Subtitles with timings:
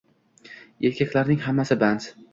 [0.89, 2.09] Erkaklarning hammasi band